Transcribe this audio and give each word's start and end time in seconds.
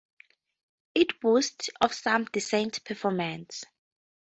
It 0.95 1.19
boasts 1.21 1.69
of 1.79 1.93
some 1.93 2.25
decent 2.25 2.83
performances. 2.83 3.65